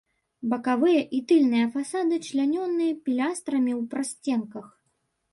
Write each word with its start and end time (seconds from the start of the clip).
Бакавыя 0.51 1.01
і 1.17 1.17
тыльныя 1.31 1.67
фасады 1.75 2.17
члянёны 2.27 2.87
пілястрамі 3.09 3.73
ў 3.75 3.91
прасценках. 3.93 4.65